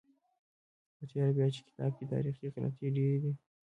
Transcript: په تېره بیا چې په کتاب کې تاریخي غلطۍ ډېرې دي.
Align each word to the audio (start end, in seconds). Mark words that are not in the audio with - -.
په 0.95 1.03
تېره 1.09 1.31
بیا 1.37 1.47
چې 1.53 1.59
په 1.65 1.69
کتاب 1.71 1.91
کې 1.97 2.05
تاریخي 2.13 2.45
غلطۍ 2.55 2.87
ډېرې 2.97 3.17
دي. 3.23 3.31